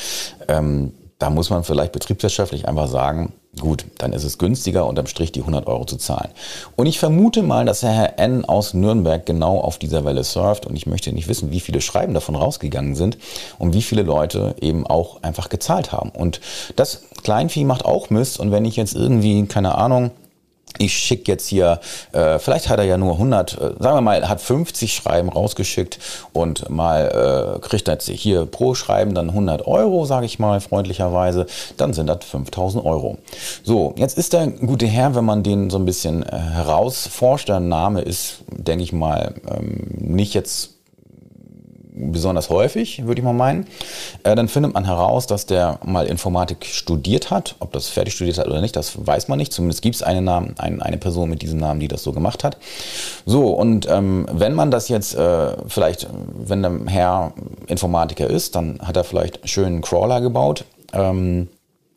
ähm, 0.49 0.93
da 1.19 1.29
muss 1.29 1.51
man 1.51 1.65
vielleicht 1.65 1.93
betriebswirtschaftlich 1.93 2.67
einfach 2.67 2.89
sagen, 2.89 3.35
gut, 3.59 3.85
dann 3.99 4.13
ist 4.13 4.25
es 4.25 4.39
günstiger, 4.39 4.87
unterm 4.87 5.07
Strich 5.07 5.33
die 5.33 5.41
100 5.41 5.67
Euro 5.67 5.85
zu 5.85 5.97
zahlen. 5.97 6.31
Und 6.77 6.87
ich 6.87 6.99
vermute 6.99 7.43
mal, 7.43 7.67
dass 7.67 7.81
der 7.81 7.91
Herr 7.91 8.19
N. 8.19 8.45
aus 8.45 8.75
Nürnberg 8.75 9.27
genau 9.27 9.61
auf 9.61 9.79
dieser 9.79 10.05
Welle 10.05 10.25
surft 10.25 10.67
und 10.67 10.77
ich 10.77 10.87
möchte 10.87 11.13
nicht 11.13 11.29
wissen, 11.29 11.51
wie 11.51 11.61
viele 11.61 11.81
Schreiben 11.81 12.15
davon 12.15 12.37
rausgegangen 12.37 12.95
sind 12.95 13.19
und 13.59 13.75
wie 13.75 13.83
viele 13.83 14.03
Leute 14.03 14.55
eben 14.61 14.87
auch 14.87 15.23
einfach 15.23 15.49
gezahlt 15.51 15.93
haben. 15.93 16.11
Und 16.11 16.41
das 16.77 17.03
Kleinvieh 17.23 17.65
macht 17.65 17.85
auch 17.85 18.09
Mist 18.09 18.41
und 18.41 18.51
wenn 18.53 18.65
ich 18.65 18.77
jetzt 18.77 18.95
irgendwie, 18.95 19.45
keine 19.47 19.75
Ahnung, 19.75 20.13
ich 20.81 20.95
schicke 20.95 21.31
jetzt 21.31 21.47
hier, 21.47 21.79
äh, 22.13 22.39
vielleicht 22.39 22.69
hat 22.69 22.79
er 22.79 22.85
ja 22.85 22.97
nur 22.97 23.13
100, 23.15 23.53
äh, 23.53 23.59
sagen 23.79 23.97
wir 23.97 24.01
mal, 24.01 24.29
hat 24.29 24.41
50 24.41 24.95
Schreiben 24.95 25.29
rausgeschickt 25.29 25.99
und 26.33 26.69
mal 26.71 27.59
äh, 27.59 27.61
kriegt 27.61 27.89
er 27.89 27.95
jetzt 27.95 28.09
hier 28.09 28.47
pro 28.47 28.75
Schreiben 28.75 29.15
dann 29.15 29.29
100 29.29 29.67
Euro, 29.67 30.07
sage 30.07 30.27
ich 30.27 30.39
mal 30.39 30.61
freundlicherweise, 30.61 31.47
dann 31.77 31.93
sind 31.93 32.07
das 32.07 32.25
5000 32.25 32.85
Euro. 32.85 33.19
So, 33.63 33.95
jetzt 33.97 34.17
ist 34.17 34.33
der 34.33 34.47
gute 34.47 34.87
Herr, 34.87 35.15
wenn 35.15 35.25
man 35.25 35.43
den 35.43 35.71
so 35.71 35.79
ein 35.79 35.85
bisschen 35.85 36.23
äh, 36.23 36.39
herausforscht, 36.39 37.49
der 37.49 37.61
Name 37.61 38.01
ist, 38.01 38.39
denke 38.49 38.83
ich 38.83 38.93
mal, 38.93 39.35
ähm, 39.49 39.87
nicht 39.99 40.35
jetzt 40.35 40.80
besonders 42.01 42.51
häufig, 42.51 43.07
würde 43.07 43.21
ich 43.21 43.25
mal 43.25 43.33
meinen. 43.33 43.67
Äh, 44.25 44.35
dann 44.35 44.49
findet 44.49 44.75
man 44.75 44.85
heraus, 44.85 45.27
dass 45.27 45.47
der 45.47 45.79
mal 45.85 46.07
Informatik 46.07 46.65
studiert 46.67 47.31
hat. 47.31 47.57
Ob 47.61 47.73
das 47.73 47.89
fertig 47.89 48.15
studiert 48.15 48.39
hat 48.39 48.47
oder 48.47 48.61
nicht, 48.61 48.77
das 48.77 49.07
weiß 49.07 49.29
man 49.29 49.39
nicht. 49.39 49.53
Zumindest 49.53 49.83
gibt 49.83 49.97
es 49.97 50.03
eine, 50.03 50.23
Namen, 50.23 50.55
ein, 50.59 50.83
eine 50.83 50.97
Person 50.97 51.31
mit 51.31 51.43
diesem 51.43 51.59
Namen, 51.59 51.81
die 51.81 51.89
das 51.89 52.03
so 52.03 52.13
gemacht 52.13 52.45
hat. 52.45 52.57
So, 53.27 53.51
und 53.51 53.89
ähm, 53.89 54.27
wenn 54.33 54.55
man 54.55 54.71
das 54.71 54.89
jetzt 54.89 55.15
äh, 55.15 55.57
vielleicht, 55.67 56.07
wenn 56.35 56.63
der 56.63 56.73
Herr 56.87 57.33
Informatiker 57.67 58.29
ist, 58.29 58.57
dann 58.57 58.79
hat 58.83 58.97
er 58.97 59.05
vielleicht 59.05 59.49
schön 59.49 59.67
einen 59.67 59.83
Crawler 59.83 60.21
gebaut. 60.21 60.65
Ähm, 60.93 61.49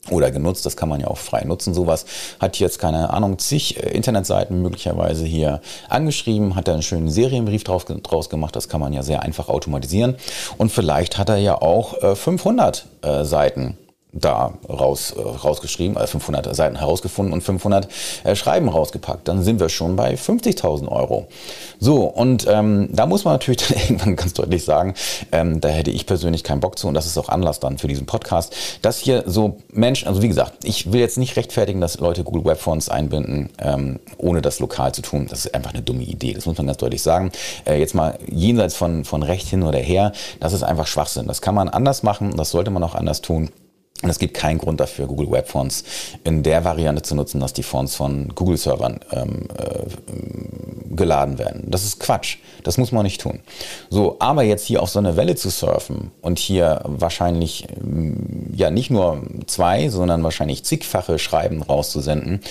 oder 0.10 0.32
genutzt, 0.32 0.66
das 0.66 0.76
kann 0.76 0.90
man 0.90 1.00
ja 1.00 1.08
auch 1.08 1.18
frei 1.18 1.44
nutzen. 1.46 1.74
Sowas 1.74 2.06
hat 2.40 2.60
jetzt, 2.60 2.80
keine 2.80 3.12
Ahnung, 3.12 3.40
zig 3.40 3.82
äh, 3.82 3.90
Internetseiten 3.90 4.62
möglicherweise 4.62 5.26
hier 5.26 5.62
angeschrieben, 5.90 6.56
hat 6.56 6.68
er 6.68 6.76
einen 6.76 6.84
schönen 6.84 7.10
Serienbrief 7.10 7.64
drauf, 7.64 7.86
draus 7.86 8.30
gemacht, 8.30 8.56
das 8.56 8.70
kann 8.70 8.82
man 8.82 8.94
ja 8.94 9.04
sehr 9.04 9.24
einfach 9.24 9.50
automatisieren. 9.50 10.16
Und 10.58 10.72
vielleicht 10.72 11.18
hat 11.18 11.30
er 11.30 11.38
ja 11.38 11.62
auch 11.62 12.16
500 12.16 12.86
äh, 13.02 13.24
Seiten 13.24 13.78
da 14.14 14.54
raus, 14.70 15.14
äh, 15.18 15.22
rausgeschrieben, 15.22 15.98
also 15.98 16.12
500 16.12 16.56
Seiten 16.56 16.78
herausgefunden 16.78 17.34
und 17.34 17.42
500 17.42 17.88
äh, 18.24 18.36
Schreiben 18.36 18.70
rausgepackt. 18.70 19.28
Dann 19.28 19.42
sind 19.42 19.60
wir 19.60 19.70
schon 19.70 19.96
bei 19.96 20.14
50.000 20.14 20.88
Euro. 20.88 21.28
So, 21.80 22.04
und 22.04 22.46
ähm, 22.48 22.90
da 22.92 23.08
muss 23.08 23.26
man 23.26 23.34
natürlich 23.34 23.68
dann 23.68 23.78
irgendwann 23.80 24.16
ganz 24.16 24.34
deutlich 24.34 24.64
sagen, 24.64 24.94
ähm, 25.32 25.60
da 25.60 25.70
hätte 25.70 25.92
ich 25.92 26.06
persönlich 26.06 26.44
keinen 26.44 26.60
Bock 26.60 26.78
zu 26.78 26.88
und 26.88 26.94
das 26.94 27.08
ist 27.08 27.18
auch 27.18 27.30
Anlass 27.30 27.60
dann 27.60 27.80
für 27.80 27.88
diesen 27.88 28.06
Podcast, 28.06 28.56
dass 28.84 29.00
hier 29.00 29.24
so 29.26 29.58
Menschen, 29.72 30.08
also 30.08 30.22
wie 30.22 30.28
gesagt, 30.28 30.64
ich 30.64 30.92
will 30.92 31.00
jetzt 31.00 31.18
nicht 31.18 31.36
rechtfertigen, 31.36 31.82
dass 31.82 32.00
Leute 32.00 32.24
Google 32.24 32.46
Web 32.46 32.60
Fonts 32.60 32.90
einbinden, 32.90 33.50
ähm, 33.60 34.00
ohne 34.18 34.42
das 34.42 34.60
lokal 34.60 34.94
zu 34.94 35.02
tun. 35.02 35.28
Das 35.30 35.46
ist 35.46 35.56
einfach 35.56 35.74
eine 35.74 35.82
dumme 35.82 36.04
Idee, 36.04 36.34
das 36.34 36.46
muss 36.46 36.58
man 36.58 36.68
ganz 36.68 36.78
deutlich 36.78 37.02
sagen. 37.02 37.32
Äh, 37.66 37.80
jetzt 37.80 37.96
mal 37.96 38.20
jenseits 38.28 38.76
von, 38.76 39.06
von 39.06 39.24
recht 39.24 39.48
hin 39.48 39.64
oder 39.64 39.80
her, 39.80 40.12
das 40.40 40.54
ist 40.54 40.64
einfach 40.64 40.86
Schwachsinn. 40.86 41.26
Das 41.26 41.42
kann 41.42 41.56
man 41.56 41.68
anders 41.68 42.04
machen, 42.04 42.38
das 42.38 42.52
sollte 42.52 42.70
man 42.70 42.84
auch 42.84 42.94
anders 42.94 43.22
tun. 43.22 43.50
Und 44.04 44.10
es 44.10 44.20
gibt 44.20 44.34
keinen 44.34 44.58
Grund 44.58 44.82
dafür, 44.82 45.08
Google 45.08 45.32
Web 45.32 45.48
Fonts 45.48 45.86
in 46.26 46.44
der 46.44 46.66
Variante 46.66 47.02
zu 47.02 47.16
nutzen, 47.16 47.40
dass 47.40 47.54
die 47.54 47.64
Fonts 47.64 47.96
von 47.96 48.28
Google-Servern 48.36 49.00
ähm, 49.12 49.48
äh, 49.58 50.43
geladen 50.96 51.38
werden. 51.38 51.64
Das 51.68 51.84
ist 51.84 52.00
Quatsch. 52.00 52.38
Das 52.64 52.78
muss 52.78 52.92
man 52.92 53.04
nicht 53.04 53.22
tun. 53.22 53.42
So, 53.90 54.16
aber 54.20 54.44
jetzt 54.44 54.66
hier 54.66 54.82
auf 54.82 54.90
so 54.90 55.00
eine 55.00 55.18
Welle 55.18 55.36
zu 55.36 55.50
surfen 55.50 56.12
und 56.22 56.40
hier 56.40 56.82
wahrscheinlich 56.86 57.68
ähm, 57.82 58.52
ja 58.56 58.72
nicht 58.72 58.90
nur 58.90 59.22
zwei, 59.48 59.90
sondern 59.90 60.24
wahrscheinlich 60.24 60.64
zigfache 60.64 61.20
Schreiben 61.20 61.62
rauszusenden, 61.62 62.42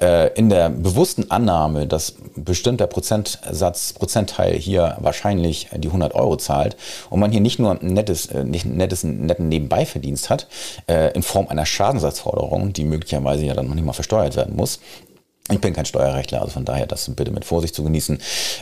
äh, 0.00 0.32
in 0.34 0.50
der 0.50 0.68
bewussten 0.68 1.30
Annahme, 1.30 1.86
dass 1.86 2.14
bestimmter 2.36 2.86
Prozentsatz, 2.86 3.92
Prozentteil 3.94 4.54
hier 4.54 4.96
wahrscheinlich 5.00 5.68
die 5.74 5.88
100 5.88 6.14
Euro 6.14 6.36
zahlt 6.36 6.76
und 7.10 7.20
man 7.20 7.32
hier 7.32 7.40
nicht 7.40 7.58
nur 7.58 7.72
ein 7.80 7.94
nettes, 7.94 8.26
äh, 8.26 8.44
nicht 8.44 8.66
nettes, 8.66 9.04
netten 9.04 9.48
Nebenbeiverdienst 9.48 10.30
hat, 10.30 10.48
äh, 10.86 11.12
in 11.14 11.22
Form 11.22 11.48
einer 11.48 11.66
Schadensersatzforderung, 11.66 12.72
die 12.72 12.84
möglicherweise 12.84 13.44
ja 13.44 13.54
dann 13.54 13.68
noch 13.68 13.74
nicht 13.74 13.84
mal 13.84 13.92
versteuert 13.92 14.36
werden 14.36 14.56
muss. 14.56 14.80
Ich 15.50 15.60
bin 15.60 15.74
kein 15.74 15.84
Steuerrechtler, 15.84 16.40
also 16.40 16.52
von 16.52 16.64
daher 16.64 16.86
das 16.86 17.10
bitte 17.14 17.32
mit 17.32 17.44
Vorsicht 17.44 17.74
zu 17.74 17.82
genießen. 17.82 18.18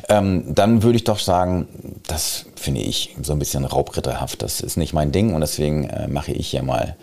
Ähm, 0.09 0.55
dann 0.55 0.83
würde 0.83 0.97
ich 0.97 1.05
doch 1.05 1.19
sagen, 1.19 1.69
das 2.07 2.47
finde 2.61 2.83
ich 2.83 3.17
so 3.23 3.33
ein 3.33 3.39
bisschen 3.39 3.65
raubritterhaft. 3.65 4.43
Das 4.43 4.61
ist 4.61 4.77
nicht 4.77 4.93
mein 4.93 5.13
Ding 5.13 5.35
und 5.35 5.41
deswegen 5.41 5.85
äh, 5.85 6.09
mache 6.09 6.33
ich 6.33 6.49
hier 6.49 6.63
mal 6.63 6.97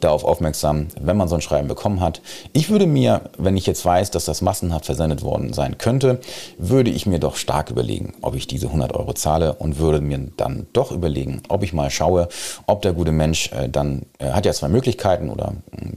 darauf 0.00 0.24
aufmerksam, 0.24 0.88
wenn 1.00 1.16
man 1.16 1.28
so 1.28 1.34
ein 1.34 1.40
Schreiben 1.40 1.68
bekommen 1.68 2.00
hat. 2.00 2.20
Ich 2.52 2.70
würde 2.70 2.86
mir, 2.86 3.30
wenn 3.38 3.56
ich 3.56 3.66
jetzt 3.66 3.84
weiß, 3.84 4.10
dass 4.10 4.24
das 4.24 4.42
massenhaft 4.42 4.86
versendet 4.86 5.22
worden 5.22 5.52
sein 5.52 5.78
könnte, 5.78 6.20
würde 6.58 6.90
ich 6.90 7.06
mir 7.06 7.18
doch 7.18 7.36
stark 7.36 7.70
überlegen, 7.70 8.14
ob 8.20 8.34
ich 8.34 8.46
diese 8.46 8.66
100 8.66 8.94
Euro 8.94 9.12
zahle 9.12 9.54
und 9.54 9.78
würde 9.78 10.00
mir 10.00 10.18
dann 10.36 10.66
doch 10.72 10.92
überlegen, 10.92 11.42
ob 11.48 11.62
ich 11.62 11.72
mal 11.72 11.90
schaue, 11.90 12.28
ob 12.66 12.82
der 12.82 12.92
gute 12.92 13.12
Mensch 13.12 13.52
äh, 13.52 13.68
dann, 13.68 14.02
er 14.18 14.34
hat 14.34 14.46
ja 14.46 14.52
zwei 14.52 14.68
Möglichkeiten 14.68 15.30
oder 15.30 15.54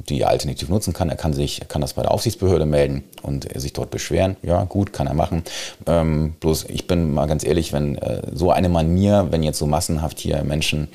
die 0.10 0.22
er 0.22 0.30
alternativ 0.30 0.70
nutzen 0.70 0.94
kann. 0.94 1.10
Er 1.10 1.16
kann 1.16 1.34
sich, 1.34 1.62
kann 1.68 1.82
das 1.82 1.94
bei 1.94 2.02
der 2.02 2.12
Aufsichtsbehörde 2.12 2.66
melden 2.66 3.04
und 3.24 3.48
sich 3.60 3.74
dort 3.74 3.92
beschweren. 3.92 4.36
Ja, 4.44 4.64
gut, 4.66 4.94
kann 4.94 5.08
er 5.08 5.14
machen. 5.14 5.44
Ähm, 5.88 6.36
bloß 6.40 6.66
ich 6.70 6.88
bin 6.88 7.14
mal 7.14 7.26
ganz 7.28 7.44
ehrlich, 7.44 7.74
wenn 7.74 7.98
äh, 7.98 8.22
so 8.34 8.52
eine 8.52 8.70
Manier, 8.70 9.05
wenn 9.12 9.44
jetzt 9.44 9.60
so 9.60 9.66
massenhaft 9.66 10.20
hier 10.20 10.44
Menschen 10.44 10.88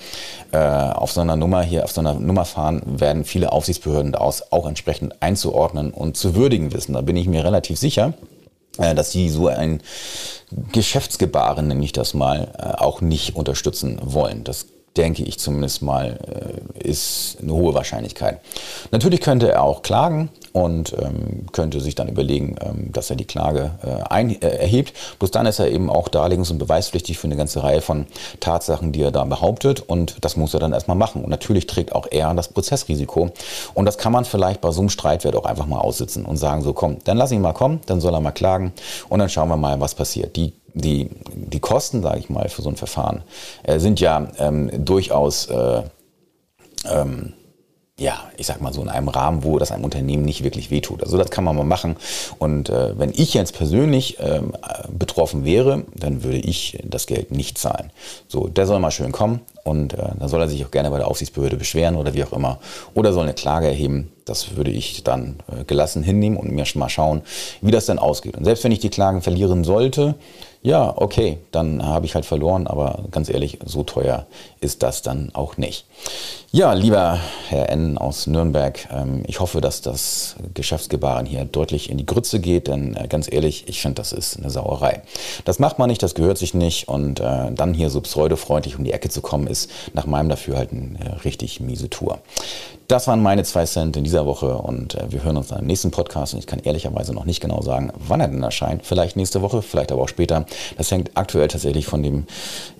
äh, 0.53 0.59
auf 0.59 1.13
so 1.13 1.21
einer 1.21 1.37
Nummer 1.37 1.63
hier, 1.63 1.85
auf 1.85 1.93
so 1.93 2.01
einer 2.01 2.15
Nummer 2.15 2.45
fahren, 2.45 2.83
werden 2.87 3.25
viele 3.25 3.53
Aufsichtsbehörden 3.53 4.13
daraus 4.13 4.53
auch 4.53 4.67
entsprechend 4.67 5.23
einzuordnen 5.23 5.91
und 5.91 6.17
zu 6.17 6.35
würdigen 6.35 6.73
wissen. 6.73 6.95
Da 6.95 7.01
bin 7.01 7.17
ich 7.17 7.27
mir 7.27 7.45
relativ 7.45 7.79
sicher 7.79 8.15
äh, 8.79 8.95
dass 8.95 9.13
sie 9.13 9.29
so 9.29 9.49
ein 9.49 9.83
Geschäftsgebaren, 10.73 11.69
nenne 11.69 11.85
ich 11.85 11.93
das 11.93 12.15
mal, 12.15 12.53
äh, 12.59 12.81
auch 12.81 13.01
nicht 13.01 13.37
unterstützen 13.37 14.01
wollen. 14.03 14.45
Das 14.45 14.67
denke 14.97 15.23
ich 15.23 15.39
zumindest 15.39 15.83
mal, 15.83 16.19
äh, 16.75 16.89
ist 16.89 17.39
eine 17.41 17.53
hohe 17.53 17.75
Wahrscheinlichkeit. 17.75 18.41
Natürlich 18.91 19.21
könnte 19.21 19.51
er 19.51 19.63
auch 19.63 19.83
klagen 19.83 20.31
und 20.53 20.95
ähm, 21.01 21.47
könnte 21.53 21.81
sich 21.81 21.95
dann 21.95 22.09
überlegen, 22.09 22.57
ähm, 22.61 22.91
dass 22.93 23.09
er 23.11 23.17
die 23.17 23.25
Klage 23.25 23.73
äh, 23.83 24.03
ein, 24.09 24.31
äh, 24.43 24.49
erhebt. 24.49 24.93
Bloß 25.19 25.31
dann 25.31 25.47
ist 25.47 25.61
er 25.61 25.71
eben 25.71 25.91
auch 25.91 26.09
darlegungs- 26.09 26.51
und 26.51 26.59
beweispflichtig 26.59 27.19
für 27.19 27.29
eine 27.29 27.37
ganze 27.37 27.63
Reihe 27.63 27.81
von 27.81 28.07
Tatsachen, 28.41 28.91
die 28.93 29.03
er 29.03 29.13
da 29.13 29.25
behauptet 29.25 29.81
und 29.81 30.25
das 30.25 30.37
muss 30.37 30.55
er 30.55 30.61
dann 30.61 30.73
erstmal 30.73 30.97
machen. 30.97 31.23
Und 31.23 31.31
natürlich 31.31 31.67
trägt 31.67 31.95
auch 31.95 32.07
er 32.11 32.35
das 32.35 32.49
Prozessrisiko 32.49 33.31
und 33.75 33.85
das 33.85 33.97
kann 33.97 34.13
man 34.13 34.25
vielleicht 34.25 34.61
bei 34.61 34.73
so 34.73 34.81
einem 34.81 34.91
Streitwert 34.91 35.37
auch 35.37 35.45
einfach 35.45 35.67
mal 35.67 35.79
aussitzen 35.79 36.25
und 36.25 36.37
sagen, 36.37 36.63
so 36.63 36.73
komm, 36.73 36.99
dann 37.05 37.17
lass 37.17 37.31
ihn 37.31 37.43
mal 37.43 37.53
kommen, 37.53 37.81
dann 37.87 38.01
soll 38.01 38.15
er 38.15 38.21
mal 38.21 38.33
klagen 38.33 38.73
und 39.09 39.21
dann 39.21 39.29
schauen 39.29 39.49
wir 39.49 39.57
mal, 39.57 39.81
was 39.81 39.95
passiert. 39.95 40.35
Die 40.35 40.53
die, 40.75 41.11
die 41.35 41.61
Kosten, 41.61 42.03
sage 42.03 42.19
ich 42.19 42.31
mal, 42.31 42.49
für 42.49 42.63
so 42.63 42.69
ein 42.69 42.77
Verfahren 42.77 43.23
äh, 43.63 43.79
sind 43.79 44.01
ja 44.01 44.29
ähm, 44.39 44.85
durchaus, 44.85 45.47
äh, 45.47 45.83
ähm, 46.91 47.35
ja, 47.99 48.31
ich 48.39 48.47
sag 48.47 48.63
mal 48.63 48.73
so 48.73 48.81
in 48.81 48.89
einem 48.89 49.09
Rahmen, 49.09 49.45
wo 49.45 49.59
das 49.59 49.73
einem 49.73 49.85
Unternehmen 49.85 50.25
nicht 50.25 50.43
wirklich 50.43 50.71
wehtut. 50.71 51.03
Also 51.03 51.19
das 51.19 51.31
kann 51.31 51.45
man 51.45 51.55
mal 51.55 51.65
machen. 51.65 51.97
Und 52.39 52.71
äh, 52.71 52.99
wenn 52.99 53.11
ich 53.11 53.35
jetzt 53.35 53.55
persönlich 53.55 54.17
ähm, 54.21 54.53
betroffen 54.91 55.45
wäre, 55.45 55.85
dann 55.95 56.23
würde 56.23 56.39
ich 56.39 56.79
das 56.83 57.07
Geld 57.07 57.31
nicht 57.31 57.59
zahlen. 57.59 57.93
So, 58.27 58.49
der 58.49 58.67
soll 58.67 58.79
mal 58.81 58.91
schön 58.91 59.13
kommen 59.13 59.43
und 59.65 59.95
äh, 59.95 60.11
dann 60.19 60.29
soll 60.29 60.41
er 60.41 60.49
sich 60.49 60.65
auch 60.65 60.71
gerne 60.71 60.91
bei 60.91 60.99
der 60.99 61.09
Aufsichtsbehörde 61.09 61.57
beschweren 61.57 61.97
oder 61.97 62.15
wie 62.15 62.25
auch 62.25 62.33
immer. 62.33 62.59
Oder 62.95 63.13
soll 63.13 63.25
eine 63.25 63.35
Klage 63.35 63.67
erheben. 63.67 64.11
Das 64.25 64.57
würde 64.57 64.71
ich 64.71 65.03
dann 65.05 65.37
äh, 65.49 65.65
gelassen 65.65 66.03
hinnehmen 66.03 66.37
und 66.37 66.51
mir 66.51 66.65
schon 66.65 66.81
mal 66.81 66.89
schauen, 66.89 67.23
wie 67.61 67.71
das 67.71 67.87
dann 67.87 67.99
ausgeht. 67.99 68.37
Und 68.37 68.45
selbst 68.45 68.65
wenn 68.65 68.73
ich 68.73 68.79
die 68.79 68.91
Klagen 68.91 69.23
verlieren 69.23 69.65
sollte, 69.65 70.15
ja, 70.63 70.93
okay, 70.95 71.39
dann 71.53 71.83
habe 71.83 72.05
ich 72.05 72.15
halt 72.15 72.27
verloren, 72.27 72.67
aber 72.67 73.05
ganz 73.11 73.31
ehrlich, 73.31 73.59
so 73.65 73.83
teuer 73.83 74.27
ist 74.61 74.83
das 74.83 75.01
dann 75.01 75.31
auch 75.33 75.57
nicht. 75.57 75.87
Ja, 76.53 76.75
lieber 76.75 77.19
Herr 77.49 77.71
N. 77.71 77.97
aus 77.97 78.27
Nürnberg, 78.27 78.87
ähm, 78.93 79.23
ich 79.27 79.41
hoffe, 79.41 79.63
dass 79.63 79.81
das 79.81 80.37
Geschäftsgebaren 80.53 81.25
hier 81.25 81.47
deutlich 81.47 81.89
in 81.89 81.97
die 81.97 82.05
Grütze 82.05 82.41
geht, 82.41 82.69
denn 82.69 82.95
äh, 82.95 83.09
ganz 83.09 83.33
ehrlich, 83.33 83.69
ich 83.69 83.81
finde, 83.81 83.95
das 83.95 84.13
ist 84.13 84.37
eine 84.37 84.51
Sauerei. 84.51 85.03
Das 85.47 85.61
macht 85.61 85.79
man 85.79 85.89
nicht, 85.89 86.03
das 86.03 86.15
gehört 86.15 86.37
sich 86.37 86.53
nicht 86.53 86.89
und 86.89 87.21
äh, 87.21 87.53
dann 87.53 87.73
hier 87.73 87.89
so 87.89 88.03
pseudofreundlich 88.03 88.77
um 88.77 88.85
die 88.85 88.93
Ecke 88.93 89.09
zu 89.09 89.23
kommen, 89.23 89.47
ist 89.51 89.71
nach 89.93 90.07
meinem 90.07 90.29
Dafürhalten 90.29 90.97
eine 91.01 91.11
äh, 91.11 91.15
richtig 91.25 91.61
miese 91.61 91.91
Tour. 91.91 92.21
Das 92.89 93.07
waren 93.07 93.23
meine 93.23 93.45
zwei 93.45 93.67
Cent 93.67 93.97
in 93.97 94.03
dieser 94.03 94.27
Woche 94.27 94.57
und 94.57 94.97
wir 95.09 95.23
hören 95.23 95.37
uns 95.37 95.49
dann 95.49 95.61
im 95.61 95.67
nächsten 95.67 95.93
Podcast 95.93 96.35
und 96.35 96.41
ich 96.41 96.49
kann 96.49 96.59
ehrlicherweise 96.59 97.15
noch 97.15 97.25
nicht 97.25 97.41
genau 97.41 97.63
sagen, 97.63 97.93
wann 97.97 98.21
er 98.21 98.27
denn 98.27 98.43
erscheint. 98.43 98.85
Vielleicht 98.85 99.17
nächste 99.17 99.43
Woche, 99.43 99.63
vielleicht 99.63 99.93
aber 99.93 100.03
auch 100.03 100.09
später. 100.09 100.45
Das 100.77 100.91
hängt 100.91 101.13
aktuell 101.15 101.47
tatsächlich 101.47 101.87
von 101.87 102.03
dem 102.03 102.27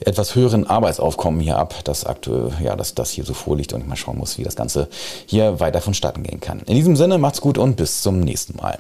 etwas 0.01 0.35
höheren 0.35 0.67
Arbeitsaufkommen 0.67 1.41
hier 1.41 1.59
ab, 1.59 1.75
das 1.85 2.05
aktuell, 2.07 2.51
ja, 2.61 2.75
dass 2.75 2.95
das 2.95 3.11
hier 3.11 3.25
so 3.25 3.35
vorliegt 3.35 3.73
und 3.73 3.83
ich 3.83 3.87
mal 3.87 3.95
schauen 3.95 4.19
muss, 4.19 4.37
wie 4.37 4.43
das 4.43 4.57
Ganze 4.57 4.89
hier 5.27 5.61
weiter 5.61 5.81
vonstatten 5.81 6.25
gehen 6.25 6.41
kann. 6.41 6.61
In 6.67 6.75
diesem 6.75 6.97
Sinne, 6.97 7.19
macht's 7.19 7.41
gut 7.41 7.57
und 7.57 7.77
bis 7.77 8.03
zum 8.03 8.19
nächsten 8.21 8.57
Mal. 8.57 8.79